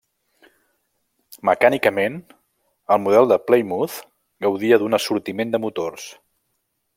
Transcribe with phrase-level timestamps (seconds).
[1.49, 2.17] Mecànicament
[2.95, 3.99] el model de Plymouth
[4.47, 6.09] gaudia d'un assortiment de motors.